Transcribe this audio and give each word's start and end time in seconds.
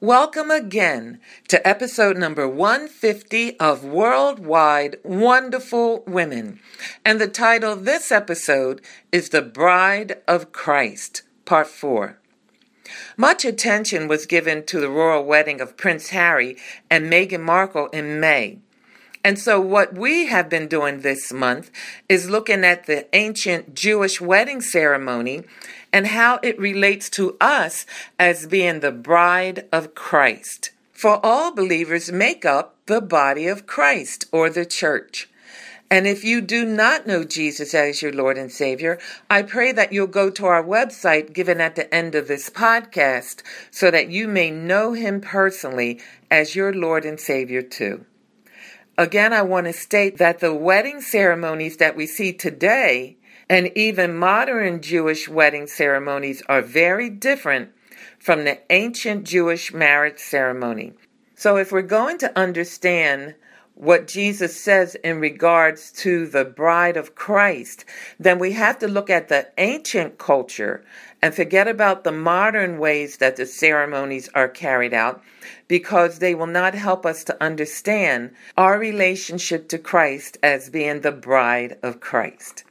Welcome 0.00 0.50
again 0.50 1.20
to 1.46 1.66
episode 1.66 2.18
number 2.18 2.48
150 2.48 3.58
of 3.60 3.84
Worldwide 3.84 4.96
Wonderful 5.04 6.02
Women. 6.04 6.58
And 7.04 7.20
the 7.20 7.28
title 7.28 7.72
of 7.72 7.84
this 7.84 8.10
episode 8.10 8.82
is 9.12 9.28
The 9.28 9.40
Bride 9.40 10.20
of 10.26 10.50
Christ, 10.50 11.22
Part 11.44 11.68
4. 11.68 12.18
Much 13.16 13.44
attention 13.44 14.08
was 14.08 14.26
given 14.26 14.66
to 14.66 14.80
the 14.80 14.90
royal 14.90 15.24
wedding 15.24 15.60
of 15.60 15.76
Prince 15.76 16.10
Harry 16.10 16.56
and 16.90 17.10
Meghan 17.10 17.42
Markle 17.42 17.86
in 17.86 18.18
May. 18.18 18.58
And 19.26 19.38
so, 19.38 19.58
what 19.58 19.94
we 19.94 20.26
have 20.26 20.50
been 20.50 20.68
doing 20.68 21.00
this 21.00 21.32
month 21.32 21.70
is 22.10 22.28
looking 22.28 22.62
at 22.62 22.84
the 22.84 23.06
ancient 23.16 23.74
Jewish 23.74 24.20
wedding 24.20 24.60
ceremony 24.60 25.44
and 25.94 26.08
how 26.08 26.40
it 26.42 26.58
relates 26.58 27.08
to 27.08 27.36
us 27.40 27.86
as 28.18 28.48
being 28.48 28.80
the 28.80 28.90
bride 28.90 29.64
of 29.70 29.94
Christ. 29.94 30.72
For 30.92 31.24
all 31.24 31.54
believers 31.54 32.10
make 32.10 32.44
up 32.44 32.74
the 32.86 33.00
body 33.00 33.46
of 33.46 33.68
Christ 33.68 34.26
or 34.32 34.50
the 34.50 34.66
church. 34.66 35.30
And 35.88 36.08
if 36.08 36.24
you 36.24 36.40
do 36.40 36.64
not 36.64 37.06
know 37.06 37.22
Jesus 37.22 37.74
as 37.74 38.02
your 38.02 38.12
Lord 38.12 38.36
and 38.36 38.50
Savior, 38.50 38.98
I 39.30 39.42
pray 39.42 39.70
that 39.70 39.92
you'll 39.92 40.08
go 40.08 40.30
to 40.30 40.46
our 40.46 40.64
website 40.64 41.32
given 41.32 41.60
at 41.60 41.76
the 41.76 41.94
end 41.94 42.16
of 42.16 42.26
this 42.26 42.50
podcast 42.50 43.44
so 43.70 43.88
that 43.92 44.10
you 44.10 44.26
may 44.26 44.50
know 44.50 44.94
him 44.94 45.20
personally 45.20 46.00
as 46.28 46.56
your 46.56 46.74
Lord 46.74 47.04
and 47.04 47.20
Savior 47.20 47.62
too. 47.62 48.04
Again, 48.98 49.32
I 49.32 49.42
want 49.42 49.68
to 49.68 49.72
state 49.72 50.18
that 50.18 50.40
the 50.40 50.54
wedding 50.54 51.00
ceremonies 51.00 51.76
that 51.76 51.94
we 51.94 52.06
see 52.06 52.32
today 52.32 53.16
and 53.48 53.70
even 53.76 54.16
modern 54.16 54.80
Jewish 54.80 55.28
wedding 55.28 55.66
ceremonies 55.66 56.42
are 56.48 56.62
very 56.62 57.10
different 57.10 57.70
from 58.18 58.44
the 58.44 58.60
ancient 58.72 59.24
Jewish 59.24 59.72
marriage 59.72 60.18
ceremony. 60.18 60.94
So, 61.34 61.56
if 61.56 61.72
we're 61.72 61.82
going 61.82 62.18
to 62.18 62.38
understand 62.38 63.34
what 63.74 64.06
Jesus 64.06 64.58
says 64.58 64.94
in 64.96 65.18
regards 65.18 65.90
to 65.90 66.26
the 66.26 66.44
bride 66.44 66.96
of 66.96 67.16
Christ, 67.16 67.84
then 68.20 68.38
we 68.38 68.52
have 68.52 68.78
to 68.78 68.88
look 68.88 69.10
at 69.10 69.28
the 69.28 69.48
ancient 69.58 70.16
culture 70.16 70.84
and 71.20 71.34
forget 71.34 71.66
about 71.66 72.04
the 72.04 72.12
modern 72.12 72.78
ways 72.78 73.16
that 73.16 73.36
the 73.36 73.46
ceremonies 73.46 74.28
are 74.34 74.48
carried 74.48 74.94
out 74.94 75.22
because 75.66 76.18
they 76.18 76.34
will 76.34 76.46
not 76.46 76.74
help 76.74 77.04
us 77.04 77.24
to 77.24 77.42
understand 77.42 78.30
our 78.56 78.78
relationship 78.78 79.68
to 79.68 79.78
Christ 79.78 80.38
as 80.42 80.70
being 80.70 81.00
the 81.00 81.12
bride 81.12 81.76
of 81.82 82.00
Christ. 82.00 82.64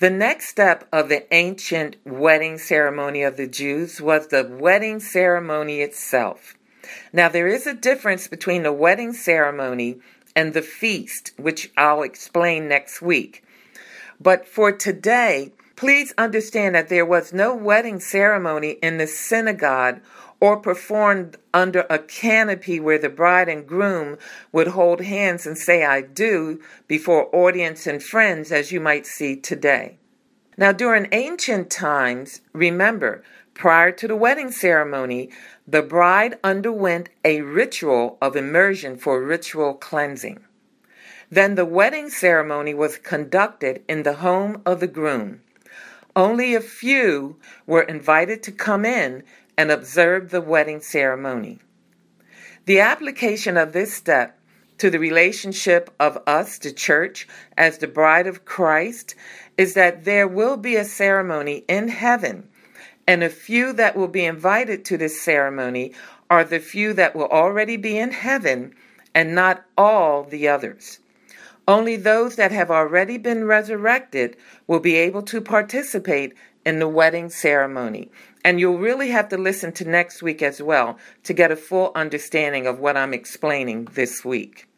The 0.00 0.10
next 0.10 0.48
step 0.48 0.88
of 0.92 1.08
the 1.08 1.32
ancient 1.32 1.96
wedding 2.04 2.58
ceremony 2.58 3.22
of 3.22 3.36
the 3.36 3.46
Jews 3.46 4.00
was 4.00 4.26
the 4.26 4.44
wedding 4.44 4.98
ceremony 4.98 5.82
itself. 5.82 6.56
Now, 7.12 7.28
there 7.28 7.46
is 7.46 7.64
a 7.66 7.74
difference 7.74 8.26
between 8.26 8.64
the 8.64 8.72
wedding 8.72 9.12
ceremony 9.12 10.00
and 10.34 10.52
the 10.52 10.62
feast, 10.62 11.30
which 11.36 11.70
I'll 11.76 12.02
explain 12.02 12.66
next 12.66 13.02
week. 13.02 13.44
But 14.20 14.48
for 14.48 14.72
today, 14.72 15.52
please 15.76 16.12
understand 16.18 16.74
that 16.74 16.88
there 16.88 17.06
was 17.06 17.32
no 17.32 17.54
wedding 17.54 18.00
ceremony 18.00 18.70
in 18.82 18.98
the 18.98 19.06
synagogue 19.06 20.00
or 20.44 20.58
performed 20.58 21.38
under 21.54 21.86
a 21.88 21.98
canopy 21.98 22.78
where 22.78 22.98
the 22.98 23.08
bride 23.08 23.48
and 23.48 23.66
groom 23.66 24.18
would 24.52 24.66
hold 24.66 25.00
hands 25.00 25.46
and 25.46 25.56
say, 25.56 25.82
I 25.82 26.02
do, 26.02 26.60
before 26.86 27.34
audience 27.34 27.86
and 27.86 28.02
friends, 28.02 28.52
as 28.52 28.70
you 28.70 28.78
might 28.78 29.06
see 29.06 29.36
today. 29.36 29.96
Now, 30.58 30.70
during 30.70 31.08
ancient 31.12 31.70
times, 31.70 32.42
remember, 32.52 33.24
prior 33.54 33.90
to 33.92 34.06
the 34.06 34.16
wedding 34.16 34.50
ceremony, 34.50 35.30
the 35.66 35.80
bride 35.80 36.38
underwent 36.44 37.08
a 37.24 37.40
ritual 37.40 38.18
of 38.20 38.36
immersion 38.36 38.98
for 38.98 39.24
ritual 39.24 39.72
cleansing. 39.72 40.44
Then 41.30 41.54
the 41.54 41.64
wedding 41.64 42.10
ceremony 42.10 42.74
was 42.74 42.98
conducted 42.98 43.82
in 43.88 44.02
the 44.02 44.16
home 44.16 44.60
of 44.66 44.80
the 44.80 44.88
groom. 44.88 45.40
Only 46.14 46.54
a 46.54 46.60
few 46.60 47.38
were 47.66 47.82
invited 47.82 48.42
to 48.42 48.52
come 48.52 48.84
in 48.84 49.24
and 49.56 49.70
observe 49.70 50.30
the 50.30 50.40
wedding 50.40 50.80
ceremony. 50.80 51.58
The 52.66 52.80
application 52.80 53.56
of 53.56 53.72
this 53.72 53.92
step 53.92 54.38
to 54.78 54.90
the 54.90 54.98
relationship 54.98 55.94
of 56.00 56.18
us, 56.26 56.58
to 56.58 56.72
church, 56.72 57.28
as 57.56 57.78
the 57.78 57.86
bride 57.86 58.26
of 58.26 58.44
Christ, 58.44 59.14
is 59.56 59.74
that 59.74 60.04
there 60.04 60.26
will 60.26 60.56
be 60.56 60.76
a 60.76 60.84
ceremony 60.84 61.64
in 61.68 61.88
heaven, 61.88 62.48
and 63.06 63.22
a 63.22 63.28
few 63.28 63.72
that 63.74 63.96
will 63.96 64.08
be 64.08 64.24
invited 64.24 64.84
to 64.86 64.96
this 64.96 65.20
ceremony 65.22 65.92
are 66.28 66.44
the 66.44 66.58
few 66.58 66.92
that 66.94 67.14
will 67.14 67.28
already 67.28 67.76
be 67.76 67.98
in 67.98 68.10
heaven, 68.10 68.74
and 69.14 69.34
not 69.34 69.64
all 69.78 70.24
the 70.24 70.48
others. 70.48 70.98
Only 71.68 71.96
those 71.96 72.36
that 72.36 72.50
have 72.50 72.70
already 72.70 73.16
been 73.16 73.44
resurrected 73.44 74.36
will 74.66 74.80
be 74.80 74.96
able 74.96 75.22
to 75.22 75.40
participate 75.40 76.34
in 76.66 76.78
the 76.78 76.88
wedding 76.88 77.30
ceremony. 77.30 78.10
And 78.44 78.60
you'll 78.60 78.78
really 78.78 79.08
have 79.08 79.30
to 79.30 79.38
listen 79.38 79.72
to 79.72 79.88
next 79.88 80.22
week 80.22 80.42
as 80.42 80.60
well 80.60 80.98
to 81.22 81.32
get 81.32 81.50
a 81.50 81.56
full 81.56 81.90
understanding 81.94 82.66
of 82.66 82.78
what 82.78 82.96
I'm 82.96 83.14
explaining 83.14 83.86
this 83.94 84.24
week. 84.24 84.68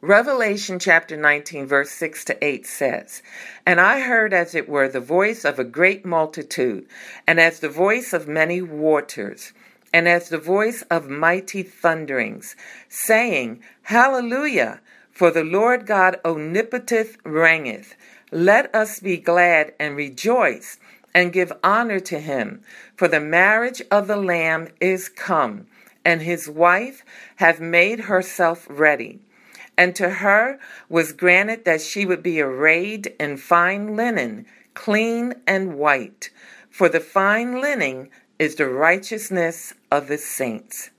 Revelation 0.00 0.78
chapter 0.78 1.16
19, 1.16 1.66
verse 1.66 1.90
6 1.90 2.26
to 2.26 2.44
8 2.44 2.66
says, 2.66 3.22
And 3.64 3.80
I 3.80 4.00
heard 4.00 4.34
as 4.34 4.54
it 4.54 4.68
were 4.68 4.88
the 4.88 5.00
voice 5.00 5.44
of 5.44 5.58
a 5.58 5.64
great 5.64 6.04
multitude, 6.04 6.86
and 7.26 7.40
as 7.40 7.60
the 7.60 7.70
voice 7.70 8.12
of 8.12 8.28
many 8.28 8.60
waters, 8.60 9.52
and 9.94 10.06
as 10.06 10.28
the 10.28 10.36
voice 10.38 10.82
of 10.90 11.08
mighty 11.08 11.62
thunderings, 11.62 12.56
saying, 12.88 13.62
Hallelujah! 13.84 14.80
For 15.10 15.30
the 15.30 15.44
Lord 15.44 15.86
God 15.86 16.20
omnipotent 16.24 17.16
reigneth. 17.24 17.94
Let 18.30 18.74
us 18.74 18.98
be 18.98 19.16
glad 19.16 19.72
and 19.78 19.96
rejoice 19.96 20.78
and 21.14 21.32
give 21.32 21.52
honor 21.62 22.00
to 22.00 22.18
him, 22.18 22.60
for 22.96 23.08
the 23.08 23.20
marriage 23.20 23.80
of 23.90 24.08
the 24.08 24.16
Lamb 24.16 24.68
is 24.80 25.08
come, 25.08 25.66
and 26.04 26.20
his 26.20 26.48
wife 26.48 27.04
hath 27.36 27.60
made 27.60 28.00
herself 28.00 28.66
ready. 28.68 29.20
And 29.78 29.94
to 29.96 30.10
her 30.10 30.58
was 30.88 31.12
granted 31.12 31.64
that 31.64 31.80
she 31.80 32.04
would 32.04 32.22
be 32.22 32.40
arrayed 32.40 33.14
in 33.18 33.36
fine 33.36 33.96
linen, 33.96 34.46
clean 34.74 35.34
and 35.46 35.74
white, 35.76 36.30
for 36.70 36.88
the 36.88 37.00
fine 37.00 37.60
linen 37.60 38.10
is 38.38 38.56
the 38.56 38.68
righteousness 38.68 39.74
of 39.90 40.08
the 40.08 40.18
saints. 40.18 40.90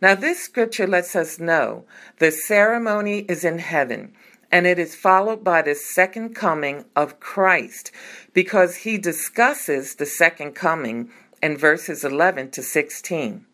Now, 0.00 0.16
this 0.16 0.40
scripture 0.40 0.86
lets 0.88 1.14
us 1.14 1.38
know 1.38 1.84
the 2.18 2.32
ceremony 2.32 3.20
is 3.20 3.44
in 3.44 3.58
heaven 3.58 4.12
and 4.50 4.66
it 4.66 4.78
is 4.78 4.94
followed 4.94 5.44
by 5.44 5.62
the 5.62 5.74
second 5.74 6.34
coming 6.34 6.84
of 6.96 7.20
Christ 7.20 7.92
because 8.32 8.76
he 8.76 8.98
discusses 8.98 9.96
the 9.96 10.06
second 10.06 10.52
coming 10.52 11.10
in 11.42 11.56
verses 11.56 12.04
11 12.04 12.50
to 12.52 12.62
16. 12.62 13.44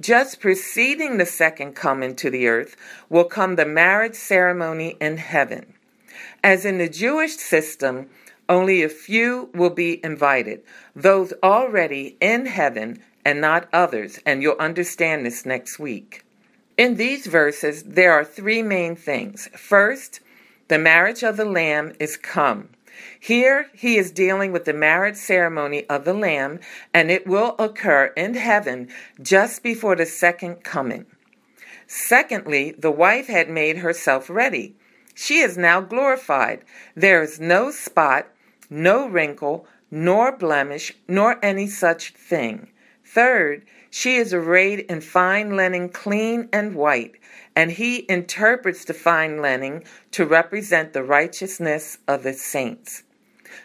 Just 0.00 0.40
preceding 0.40 1.18
the 1.18 1.26
second 1.26 1.74
coming 1.74 2.16
to 2.16 2.30
the 2.30 2.48
earth 2.48 2.76
will 3.08 3.24
come 3.24 3.56
the 3.56 3.66
marriage 3.66 4.14
ceremony 4.14 4.96
in 5.00 5.18
heaven. 5.18 5.74
As 6.42 6.64
in 6.64 6.78
the 6.78 6.88
Jewish 6.88 7.36
system, 7.36 8.08
only 8.48 8.82
a 8.82 8.88
few 8.88 9.50
will 9.54 9.70
be 9.70 10.04
invited, 10.04 10.62
those 10.96 11.32
already 11.42 12.16
in 12.20 12.46
heaven 12.46 13.02
and 13.24 13.40
not 13.40 13.68
others, 13.72 14.18
and 14.24 14.42
you'll 14.42 14.56
understand 14.58 15.24
this 15.24 15.44
next 15.44 15.78
week. 15.78 16.24
In 16.80 16.96
these 16.96 17.26
verses, 17.26 17.82
there 17.82 18.10
are 18.10 18.24
three 18.24 18.62
main 18.62 18.96
things. 18.96 19.50
First, 19.54 20.20
The 20.68 20.78
marriage 20.78 21.22
of 21.22 21.36
the 21.36 21.44
Lamb 21.44 21.92
is 22.00 22.16
come. 22.16 22.70
Here 23.20 23.66
he 23.74 23.98
is 23.98 24.10
dealing 24.10 24.50
with 24.50 24.64
the 24.64 24.72
marriage 24.72 25.16
ceremony 25.16 25.86
of 25.90 26.06
the 26.06 26.14
Lamb, 26.14 26.58
and 26.94 27.10
it 27.10 27.26
will 27.26 27.54
occur 27.58 28.14
in 28.16 28.32
heaven 28.32 28.88
just 29.20 29.62
before 29.62 29.94
the 29.94 30.06
second 30.06 30.64
coming. 30.64 31.04
Secondly, 31.86 32.74
the 32.78 32.90
wife 32.90 33.26
had 33.26 33.50
made 33.50 33.76
herself 33.76 34.30
ready. 34.30 34.74
She 35.14 35.40
is 35.40 35.58
now 35.58 35.82
glorified. 35.82 36.64
There 36.96 37.22
is 37.22 37.38
no 37.38 37.70
spot, 37.70 38.26
no 38.70 39.06
wrinkle, 39.06 39.66
nor 39.90 40.34
blemish, 40.34 40.94
nor 41.06 41.38
any 41.44 41.66
such 41.66 42.14
thing. 42.14 42.68
Third, 43.12 43.64
she 43.90 44.14
is 44.14 44.32
arrayed 44.32 44.80
in 44.88 45.00
fine 45.00 45.56
linen, 45.56 45.88
clean 45.88 46.48
and 46.52 46.76
white, 46.76 47.16
and 47.56 47.72
he 47.72 48.06
interprets 48.08 48.84
the 48.84 48.94
fine 48.94 49.42
linen 49.42 49.82
to 50.12 50.24
represent 50.24 50.92
the 50.92 51.02
righteousness 51.02 51.98
of 52.06 52.22
the 52.22 52.34
saints. 52.34 53.02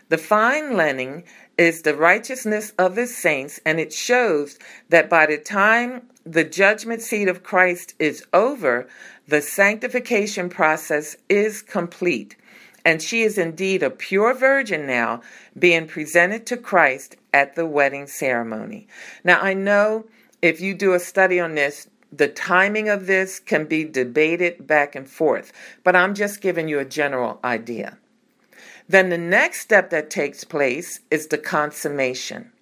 The 0.10 0.18
fine 0.18 0.76
linen 0.76 1.26
is 1.60 1.84
the 1.84 1.96
righteousness 1.96 2.74
of 2.80 2.96
the 2.96 3.06
saints, 3.06 3.60
and 3.64 3.80
it 3.80 3.94
shows 3.94 4.58
that 4.90 5.12
by 5.12 5.28
the 5.28 5.38
time 5.38 6.10
the 6.26 6.44
judgment 6.44 7.04
seat 7.04 7.28
of 7.28 7.44
Christ 7.44 7.94
is 8.00 8.26
over, 8.34 8.88
the 9.28 9.44
sanctification 9.44 10.50
process 10.50 11.18
is 11.30 11.62
complete. 11.62 12.36
And 12.84 13.00
she 13.00 13.22
is 13.22 13.38
indeed 13.38 13.84
a 13.84 13.92
pure 13.92 14.34
virgin 14.34 14.88
now, 14.88 15.22
being 15.58 15.88
presented 15.88 16.48
to 16.48 16.58
Christ 16.58 17.18
at 17.36 17.54
the 17.56 17.66
wedding 17.66 18.08
ceremony. 18.08 18.88
Now, 19.26 19.42
I 19.42 19.54
know 19.54 20.06
if 20.42 20.62
you 20.62 20.74
do 20.74 20.94
a 20.94 21.00
study 21.02 21.38
on 21.38 21.56
this, 21.56 21.90
the 22.10 22.30
timing 22.30 22.88
of 22.88 23.08
this 23.08 23.42
can 23.42 23.66
be 23.66 23.84
debated 23.84 24.66
back 24.66 24.96
and 24.96 25.10
forth, 25.10 25.52
but 25.84 25.98
I'm 25.98 26.16
just 26.16 26.40
giving 26.40 26.70
you 26.70 26.80
a 26.80 26.86
general 26.86 27.42
idea. 27.44 27.98
Then 28.88 29.10
the 29.10 29.18
next 29.18 29.60
step 29.60 29.90
that 29.90 30.10
takes 30.10 30.46
place 30.46 31.02
is 31.12 31.28
the 31.28 31.38
consummation. 31.38 32.54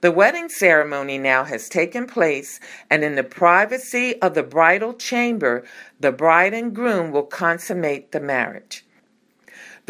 The 0.00 0.10
wedding 0.10 0.48
ceremony 0.48 1.16
now 1.16 1.44
has 1.44 1.68
taken 1.68 2.08
place, 2.08 2.58
and 2.90 3.04
in 3.04 3.14
the 3.14 3.22
privacy 3.22 4.20
of 4.20 4.34
the 4.34 4.42
bridal 4.42 4.92
chamber, 4.92 5.62
the 6.00 6.10
bride 6.10 6.52
and 6.52 6.74
groom 6.74 7.12
will 7.12 7.26
consummate 7.26 8.10
the 8.10 8.18
marriage. 8.18 8.84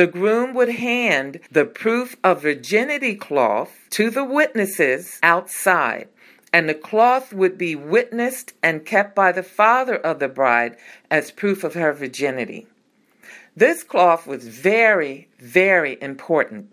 The 0.01 0.07
groom 0.07 0.55
would 0.55 0.71
hand 0.71 1.41
the 1.53 1.67
proof 1.67 2.17
of 2.25 2.41
virginity 2.41 3.15
cloth 3.15 3.77
to 3.91 4.09
the 4.09 4.25
witnesses 4.25 5.19
outside, 5.23 6.09
and 6.55 6.67
the 6.67 6.75
cloth 6.75 7.35
would 7.35 7.59
be 7.59 7.77
witnessed 7.77 8.55
and 8.63 8.87
kept 8.87 9.15
by 9.15 9.31
the 9.31 9.43
father 9.43 9.97
of 9.97 10.19
the 10.19 10.29
bride 10.29 10.79
as 11.11 11.31
proof 11.31 11.65
of 11.65 11.75
her 11.75 11.93
virginity. 11.93 12.67
This 13.55 13.83
cloth 13.83 14.27
was 14.27 14.49
very, 14.49 15.29
very 15.39 15.99
important. 16.01 16.73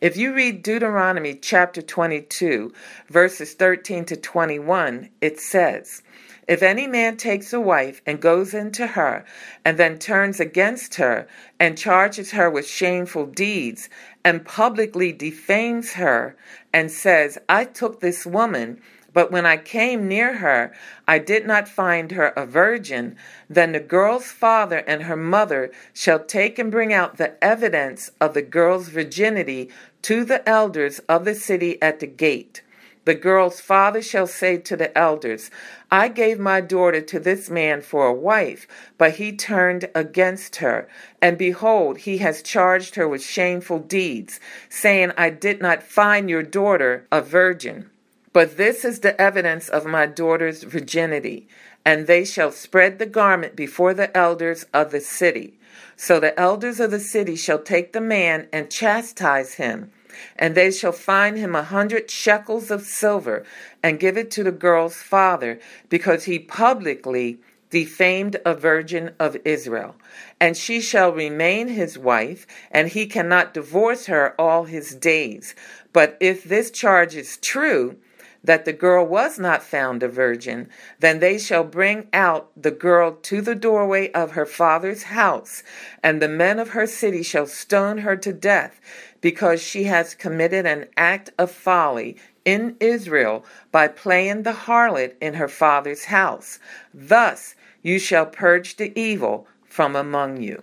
If 0.00 0.16
you 0.16 0.32
read 0.32 0.62
Deuteronomy 0.62 1.34
chapter 1.34 1.82
22, 1.82 2.72
verses 3.10 3.52
13 3.52 4.06
to 4.06 4.16
21, 4.16 5.10
it 5.20 5.38
says, 5.38 6.00
If 6.48 6.62
any 6.62 6.88
man 6.88 7.16
takes 7.16 7.52
a 7.52 7.60
wife 7.60 8.02
and 8.04 8.20
goes 8.20 8.52
into 8.52 8.88
her, 8.88 9.24
and 9.64 9.78
then 9.78 9.98
turns 9.98 10.40
against 10.40 10.96
her, 10.96 11.28
and 11.60 11.78
charges 11.78 12.32
her 12.32 12.50
with 12.50 12.66
shameful 12.66 13.26
deeds, 13.26 13.88
and 14.24 14.44
publicly 14.44 15.12
defames 15.12 15.92
her, 15.92 16.34
and 16.72 16.90
says, 16.90 17.38
I 17.48 17.64
took 17.64 18.00
this 18.00 18.26
woman, 18.26 18.80
but 19.12 19.30
when 19.30 19.46
I 19.46 19.56
came 19.56 20.08
near 20.08 20.38
her, 20.38 20.72
I 21.06 21.18
did 21.18 21.46
not 21.46 21.68
find 21.68 22.10
her 22.12 22.28
a 22.28 22.46
virgin. 22.46 23.16
Then 23.48 23.72
the 23.72 23.80
girl's 23.80 24.32
father 24.32 24.78
and 24.78 25.04
her 25.04 25.16
mother 25.16 25.70
shall 25.92 26.24
take 26.24 26.58
and 26.58 26.72
bring 26.72 26.92
out 26.92 27.18
the 27.18 27.42
evidence 27.44 28.10
of 28.20 28.34
the 28.34 28.42
girl's 28.42 28.88
virginity 28.88 29.70
to 30.02 30.24
the 30.24 30.48
elders 30.48 30.98
of 31.08 31.24
the 31.24 31.34
city 31.34 31.80
at 31.82 32.00
the 32.00 32.06
gate. 32.06 32.62
The 33.04 33.14
girl's 33.14 33.60
father 33.60 34.00
shall 34.00 34.28
say 34.28 34.58
to 34.58 34.76
the 34.76 34.96
elders, 34.96 35.50
I 35.90 36.06
gave 36.06 36.38
my 36.38 36.60
daughter 36.60 37.00
to 37.00 37.18
this 37.18 37.50
man 37.50 37.82
for 37.82 38.06
a 38.06 38.12
wife, 38.12 38.68
but 38.96 39.16
he 39.16 39.32
turned 39.32 39.90
against 39.94 40.56
her. 40.56 40.88
And 41.20 41.36
behold, 41.36 41.98
he 41.98 42.18
has 42.18 42.42
charged 42.42 42.94
her 42.94 43.08
with 43.08 43.22
shameful 43.22 43.80
deeds, 43.80 44.38
saying, 44.68 45.12
I 45.16 45.30
did 45.30 45.60
not 45.60 45.82
find 45.82 46.30
your 46.30 46.44
daughter 46.44 47.06
a 47.10 47.20
virgin. 47.20 47.90
But 48.32 48.56
this 48.56 48.84
is 48.84 49.00
the 49.00 49.20
evidence 49.20 49.68
of 49.68 49.84
my 49.84 50.06
daughter's 50.06 50.62
virginity. 50.62 51.48
And 51.84 52.06
they 52.06 52.24
shall 52.24 52.52
spread 52.52 53.00
the 53.00 53.06
garment 53.06 53.56
before 53.56 53.94
the 53.94 54.16
elders 54.16 54.64
of 54.72 54.92
the 54.92 55.00
city. 55.00 55.58
So 55.96 56.20
the 56.20 56.38
elders 56.38 56.78
of 56.78 56.92
the 56.92 57.00
city 57.00 57.34
shall 57.34 57.58
take 57.58 57.92
the 57.92 58.00
man 58.00 58.46
and 58.52 58.70
chastise 58.70 59.54
him. 59.54 59.90
And 60.36 60.54
they 60.54 60.70
shall 60.70 60.92
fine 60.92 61.36
him 61.36 61.54
a 61.54 61.62
hundred 61.62 62.10
shekels 62.10 62.70
of 62.70 62.82
silver 62.82 63.44
and 63.82 64.00
give 64.00 64.16
it 64.16 64.30
to 64.32 64.42
the 64.42 64.52
girl's 64.52 64.96
father, 64.96 65.58
because 65.88 66.24
he 66.24 66.38
publicly 66.38 67.38
defamed 67.70 68.36
a 68.44 68.54
virgin 68.54 69.14
of 69.18 69.36
Israel. 69.44 69.96
And 70.38 70.56
she 70.56 70.80
shall 70.80 71.12
remain 71.12 71.68
his 71.68 71.98
wife, 71.98 72.46
and 72.70 72.88
he 72.88 73.06
cannot 73.06 73.54
divorce 73.54 74.06
her 74.06 74.34
all 74.38 74.64
his 74.64 74.94
days. 74.94 75.54
But 75.92 76.16
if 76.20 76.44
this 76.44 76.70
charge 76.70 77.16
is 77.16 77.38
true, 77.38 77.96
that 78.44 78.64
the 78.64 78.72
girl 78.72 79.06
was 79.06 79.38
not 79.38 79.62
found 79.62 80.02
a 80.02 80.08
virgin, 80.08 80.68
then 80.98 81.20
they 81.20 81.38
shall 81.38 81.64
bring 81.64 82.08
out 82.12 82.50
the 82.60 82.70
girl 82.70 83.12
to 83.12 83.40
the 83.40 83.54
doorway 83.54 84.10
of 84.12 84.32
her 84.32 84.46
father's 84.46 85.04
house, 85.04 85.62
and 86.02 86.20
the 86.20 86.28
men 86.28 86.58
of 86.58 86.70
her 86.70 86.86
city 86.86 87.22
shall 87.22 87.46
stone 87.46 87.98
her 87.98 88.16
to 88.16 88.32
death, 88.32 88.80
because 89.20 89.62
she 89.62 89.84
has 89.84 90.14
committed 90.14 90.66
an 90.66 90.86
act 90.96 91.30
of 91.38 91.50
folly 91.50 92.16
in 92.44 92.76
Israel 92.80 93.44
by 93.70 93.86
playing 93.86 94.42
the 94.42 94.52
harlot 94.52 95.14
in 95.20 95.34
her 95.34 95.48
father's 95.48 96.06
house. 96.06 96.58
Thus 96.92 97.54
you 97.82 97.98
shall 97.98 98.26
purge 98.26 98.76
the 98.76 98.98
evil 98.98 99.46
from 99.64 99.96
among 99.96 100.42
you. 100.42 100.62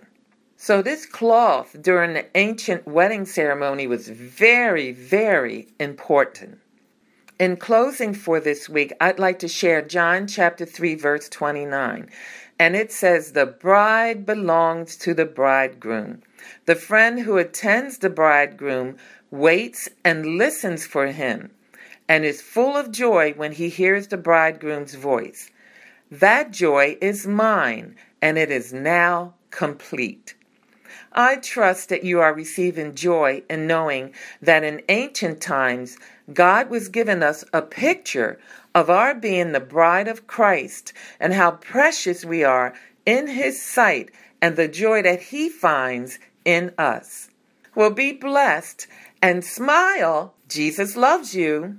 So, 0.56 0.82
this 0.82 1.06
cloth 1.06 1.74
during 1.80 2.12
the 2.12 2.26
ancient 2.36 2.86
wedding 2.86 3.24
ceremony 3.24 3.86
was 3.86 4.10
very, 4.10 4.92
very 4.92 5.68
important. 5.78 6.58
In 7.40 7.56
closing 7.56 8.12
for 8.12 8.38
this 8.38 8.68
week, 8.68 8.92
I'd 9.00 9.18
like 9.18 9.38
to 9.38 9.48
share 9.48 9.80
John 9.80 10.26
chapter 10.26 10.66
3, 10.66 10.94
verse 10.94 11.26
29. 11.30 12.10
And 12.58 12.76
it 12.76 12.92
says, 12.92 13.32
The 13.32 13.46
bride 13.46 14.26
belongs 14.26 14.94
to 14.98 15.14
the 15.14 15.24
bridegroom. 15.24 16.20
The 16.66 16.74
friend 16.74 17.20
who 17.20 17.38
attends 17.38 17.96
the 17.96 18.10
bridegroom 18.10 18.98
waits 19.30 19.88
and 20.04 20.36
listens 20.36 20.84
for 20.84 21.06
him 21.06 21.50
and 22.06 22.26
is 22.26 22.42
full 22.42 22.76
of 22.76 22.92
joy 22.92 23.32
when 23.32 23.52
he 23.52 23.70
hears 23.70 24.08
the 24.08 24.18
bridegroom's 24.18 24.94
voice. 24.94 25.50
That 26.10 26.50
joy 26.50 26.98
is 27.00 27.26
mine, 27.26 27.96
and 28.20 28.36
it 28.36 28.50
is 28.50 28.74
now 28.74 29.32
complete. 29.50 30.34
I 31.12 31.36
trust 31.36 31.88
that 31.88 32.04
you 32.04 32.20
are 32.20 32.34
receiving 32.34 32.94
joy 32.94 33.42
in 33.48 33.66
knowing 33.66 34.12
that 34.42 34.62
in 34.62 34.82
ancient 34.88 35.40
times 35.40 35.96
God 36.32 36.70
was 36.70 36.88
giving 36.88 37.22
us 37.22 37.44
a 37.52 37.62
picture 37.62 38.38
of 38.74 38.88
our 38.88 39.14
being 39.14 39.52
the 39.52 39.60
bride 39.60 40.08
of 40.08 40.26
Christ 40.26 40.92
and 41.18 41.32
how 41.32 41.52
precious 41.52 42.24
we 42.24 42.44
are 42.44 42.74
in 43.04 43.26
His 43.26 43.60
sight 43.60 44.10
and 44.40 44.56
the 44.56 44.68
joy 44.68 45.02
that 45.02 45.22
He 45.22 45.48
finds 45.48 46.18
in 46.44 46.72
us. 46.78 47.30
Well, 47.74 47.90
be 47.90 48.12
blessed 48.12 48.86
and 49.22 49.44
smile. 49.44 50.34
Jesus 50.48 50.96
loves 50.96 51.34
you. 51.34 51.78